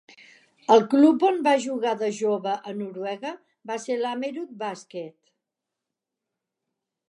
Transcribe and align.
El 0.75 0.79
club 0.93 1.25
on 1.27 1.35
va 1.47 1.53
jugar 1.65 1.91
de 1.99 2.09
jove 2.21 2.55
a 2.71 2.73
Noruega 2.79 3.35
va 3.73 3.77
ser 3.85 3.99
l'Ammerud 4.01 4.57
Basket. 4.65 5.17